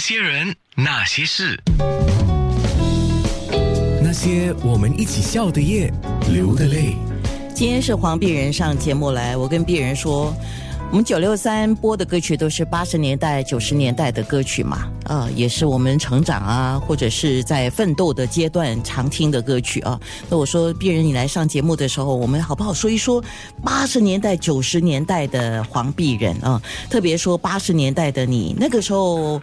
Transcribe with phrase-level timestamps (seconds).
[0.00, 1.62] 些人，那些事，
[4.02, 5.92] 那些我们一起笑的夜，
[6.32, 6.96] 流的泪。
[7.54, 10.34] 今天是黄碧人上节目来，我跟碧人说，
[10.90, 20.00] 我们九六三播的歌曲都是八十年代、九十年代的歌曲嘛，啊，也是我们成长啊，或者是在奋斗的阶段常听的歌曲啊。
[20.30, 23.22] 那我说，碧人你来上节目的时候，我们好不好说一说
[23.62, 26.60] 八十年代、九十年代的黄碧人啊？
[26.88, 29.40] 特别说八十年代的你，那个时候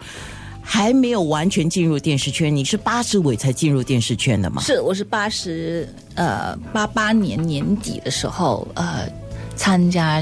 [0.70, 4.62] 还没有完全进入电视圈，你是八十尾才进入电视圈的吗？
[4.62, 9.10] 是，我是八十呃八八年年底的时候呃
[9.56, 10.22] 参加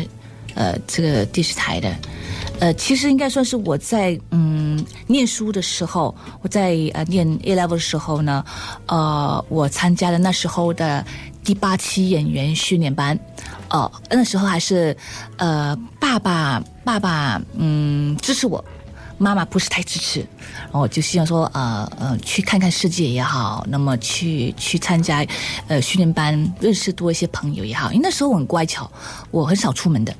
[0.54, 1.96] 呃这个电视台的，
[2.60, 8.46] 呃其实应该算是我在嗯念书的时候，我在呃念 A level 的时候呢，
[8.86, 11.04] 呃我参加了那时候的
[11.44, 13.20] 第八期演员训练班，
[13.72, 14.96] 哦、那时候还是
[15.38, 18.64] 呃爸爸爸爸嗯支持我。
[19.18, 20.20] 妈妈不是太支持，
[20.64, 25.26] 然后就希望说，呃呃，去看看世界也好，那么去去参加
[25.68, 27.92] 呃训练班，认识多一些朋友也好。
[27.92, 28.92] 因为那时候我很乖巧，
[29.32, 30.16] 我很少出门的。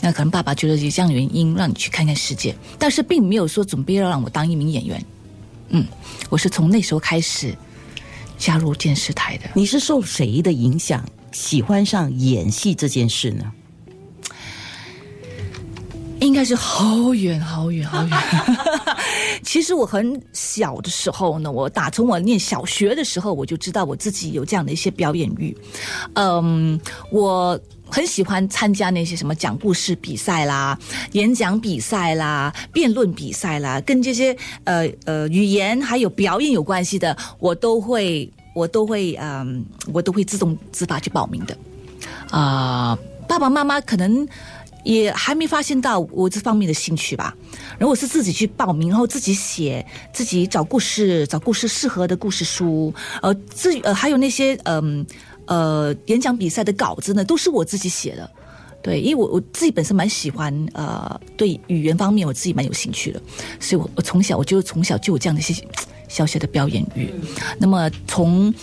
[0.00, 5.04] 那可能爸爸觉得有这样的原因，让你去看看世界，但是并没有说准备要让我当一名演员。
[5.70, 5.84] 嗯，
[6.28, 7.56] 我是从那时候开始
[8.38, 9.44] 加入电视台的。
[9.54, 13.52] 你是受谁的影响喜欢上演戏这件事呢？
[16.36, 18.18] 应该是好远好远好远。
[19.42, 25.56] 其实我很小的时候呢，我打从我念小学的时候，我就知道我自己有这样的一些表演欲。
[26.12, 26.78] 嗯，
[27.10, 30.78] 我很喜欢参加那些什么讲故事比赛啦、
[31.12, 41.56] 演讲比赛啦、辩论比赛啦，跟这些呃呃语言还有表演有关系的，我都会我都会嗯，我都会自动自发去报名的。
[42.30, 44.28] 啊、爸爸妈妈可能
[44.86, 47.36] 也还没发现到我这方面的兴趣吧。
[47.76, 55.04] 然后我是自己去报名，然后自己写，自己找故事，找故事适合的故事书，呃，至于呃还有那些嗯
[55.46, 58.30] 呃演讲比赛的稿子呢，都是我自己写的。
[58.82, 63.20] 对，因为我我自己本身蛮喜欢呃对语言方面我自己蛮有兴趣的，
[63.58, 65.52] 所以我我从小我就从小就有这样的一些
[66.08, 67.12] 小小的表演欲。
[67.58, 68.54] 那么从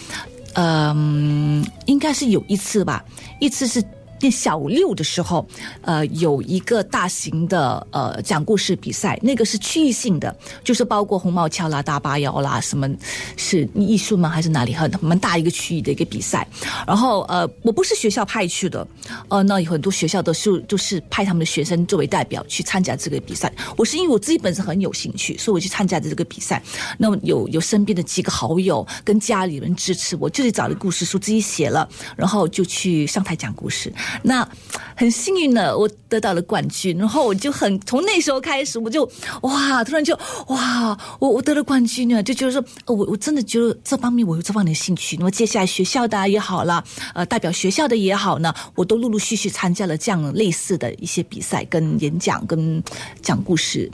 [0.56, 3.04] 嗯、应该是有一次吧，
[3.40, 3.84] 一次是
[4.24, 5.46] 念小六的时候，
[5.82, 12.90] 呃，有一个大型的呃讲故事比赛，那个是区域性的，就是包括红帽桥啦、大巴窑啦，什么
[13.36, 14.30] 是艺术吗？
[14.30, 16.48] 还是哪里很蛮大一个区域的一个比赛。
[16.88, 18.88] 然后呃，我不是学校派去的，
[19.28, 23.52] 呃，那有很多学校都是就是派他们的学生作为代表去参加这个比赛。
[23.76, 26.64] 我是因为我自己本身很有兴趣，所以我去参加的这个比赛。
[26.98, 33.92] 那么有有身边的几个好友跟家里人支持我，就去找了故事书自己写了，然后就去上台讲故事。
[34.22, 34.48] 那
[34.96, 39.10] 很幸运的，我得到了冠军，然后我就很从那时候开始，我就
[39.42, 45.18] 哇，突然就哇，我我得了冠军呢，就觉得说，我我真的觉得这方面我有这方面的兴趣。
[45.18, 52.82] 那么接下来学校的也好啦，呃，代表学校的也好呢，我都陆陆续续参加了这样类似的一些比赛、跟演讲、跟
[53.22, 53.90] 讲故事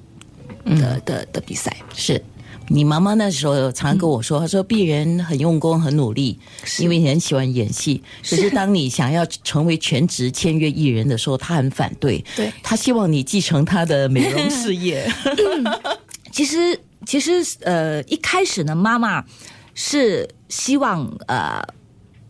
[0.65, 1.75] 的、的的比赛。
[1.93, 2.21] 是
[2.71, 6.39] 你妈妈那时候常跟我说，她说鄙人很用功、很努力，
[6.77, 8.01] 因为你很喜欢演戏。
[8.21, 12.23] 可是当你想要成为全职签约艺人的时候，她很反对。
[12.35, 15.11] 对她希望你继承她的美容事业。
[16.31, 19.25] 其实，其实，呃，一开始呢，妈妈
[19.73, 21.59] 是希望呃，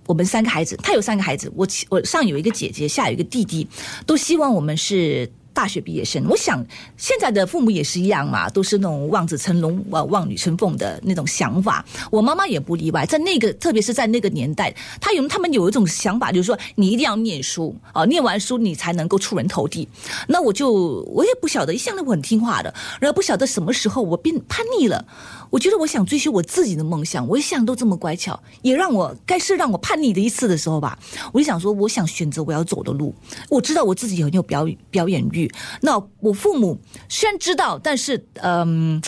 [0.08, 3.68] 我们三个孩子，她有三个孩子，我我上有一个姐姐，下有一个弟弟，
[4.06, 5.30] 都希望我们是。
[5.60, 6.66] 大学毕业生，我想
[6.96, 11.84] 现在的父母也是一样嘛，都是那种望子成龙、呃望女成凤的那种想法。
[12.10, 19.86] 我妈妈也不例外，在那个特别是在那个年代，她有他们有一种想法，就是说你一定要念书啊、念完书你才能够出人头地。
[20.30, 20.72] 那我就
[21.14, 25.06] 我也不晓得，一向都很听话的，然后不晓得什么时候我变叛逆了。
[25.50, 30.98] 我觉得我想追求我自己的梦想，我一向都这么乖巧，也让我该是让我叛逆的一次的时候吧。
[31.34, 33.14] 我就想说，我想选择我要走的路。
[33.50, 35.49] 我知道我自己很有表表演欲，
[35.82, 39.02] 那我父母虽然知道，但是嗯、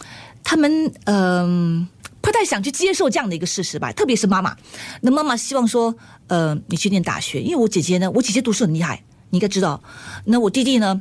[0.43, 1.87] 他们嗯、
[2.21, 3.91] 不太想去接受这样的一个事实吧。
[3.91, 4.55] 特别是妈妈，
[5.01, 5.95] 那妈妈希望说，
[6.27, 9.81] 呃，你去念大学，因为我姐姐呢，我姐姐读书很厉害，你应该知道。
[10.25, 10.99] 那我弟弟呢，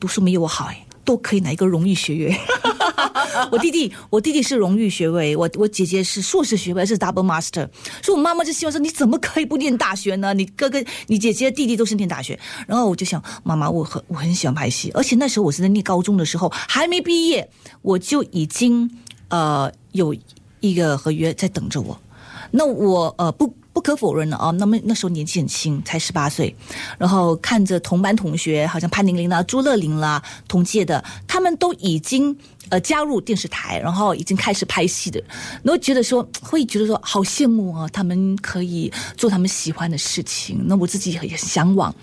[0.00, 0.84] 读书没有我好哎。
[1.04, 2.38] 都可以拿一个荣誉学位，
[3.52, 7.68] 我弟弟，我弟弟是荣誉学位，我我姐姐是硕士学位，是 double master。
[8.02, 10.34] 所以我妈妈就希望说，你怎么可以不念大学呢？
[10.34, 12.38] 你哥哥、你姐姐、弟弟都是念大学。
[12.66, 17.48] 然后我就想，妈妈，我很我很喜欢拍戏，而且那时候我是在念高中的时候，还没毕业，
[17.82, 18.90] 我就已经
[19.28, 20.14] 呃有
[20.60, 22.00] 一个合约在等着我。
[22.50, 23.52] 那我呃不。
[23.70, 26.52] 不可否认的啊，那么那时候年纪很轻，才十八岁，
[26.98, 32.36] 然后看着同班同学，好像潘玲玲啦、朱乐玲啦，同届的，他们都已经
[32.70, 35.22] 呃加入电视台，然后已经开始拍戏的，
[35.62, 41.94] 然后觉得说会觉得说好羡慕啊，他们可以做他们喜欢的事情，那我自己也很向往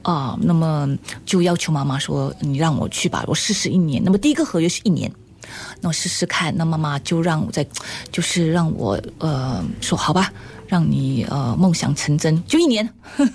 [0.00, 0.88] 啊、那么
[1.26, 4.02] 就要求妈妈说，你让我去吧，我试试一年。
[4.02, 5.12] 那么第一个合约是一年。
[5.80, 7.66] 那我试试看，那妈妈就让我在，
[8.10, 10.32] 就是让我呃说好吧，
[10.66, 12.88] 让你呃梦想成真，就一年。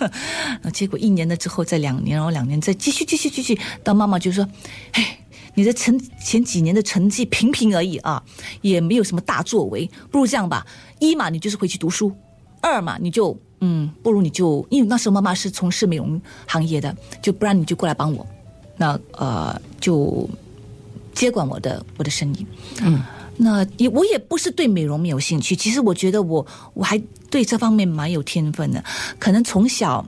[0.61, 4.47] 那结果一年了之后，再两年，然后两年再继续继续继续，到妈妈就说，
[4.93, 5.19] 哎。
[5.55, 8.23] 你的成前几年的成绩平平而已啊，
[8.61, 10.65] 也没有什么大作为，不如这样吧，
[10.97, 12.11] 一嘛你就是回去读书，
[12.59, 18.25] 二嘛你就嗯，不如你就因为那时候妈妈是从事美容行业的，就不然你就过来帮我，
[18.77, 20.27] 那呃就
[21.13, 22.45] 接管我的我的生意。
[22.81, 23.01] 嗯，
[23.37, 28.83] 那也我也不是对美容没有兴趣，其实我觉得我我还对这方面蛮有天分的，
[29.19, 30.05] 可能从小。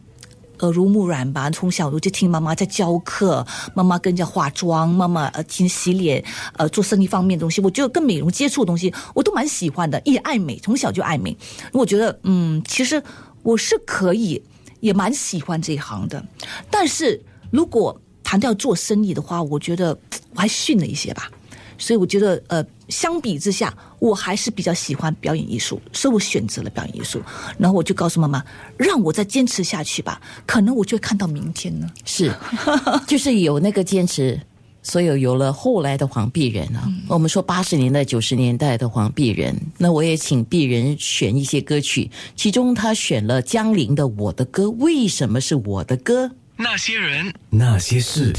[0.60, 6.24] 耳濡目染吧，从小我就听妈妈在教课，妈妈跟着化妆，妈妈呃听洗脸，
[6.56, 11.36] 呃做生意方面的东西，我觉得跟美容接触的东西我都蛮喜欢的，也爱美，从小就爱美。
[11.74, 13.04] 我觉得嗯，其实
[13.44, 14.42] 我是可以，
[14.80, 16.26] 也蛮喜欢这一行的。
[16.72, 17.22] 但是
[17.52, 18.00] 如果
[18.36, 19.98] 谈到做生意的话，我觉得
[20.36, 21.32] 我还逊了一些吧。
[21.78, 27.22] 所以我觉得，呃，相比之下，我还是比较喜欢表演艺术，所以我选择了表演艺术。
[27.58, 28.44] 然后我就告诉妈妈，
[28.76, 31.90] 让我再坚持下去吧，可能我就会看到明天呢。
[32.04, 32.30] 是，
[33.08, 34.38] 就是有那个坚持，
[34.84, 36.92] 所以有了后来的黄碧人啊。
[37.08, 46.30] 我们说八十年代、九十年代的黄碧人，那我也请碧人选一些歌曲，其中他选了江玲的《我的歌》，为什么是我的歌？
[46.58, 48.32] 那些人，那些事。